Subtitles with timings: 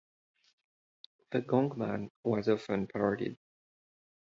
[1.31, 3.37] The Gongman was often parodied.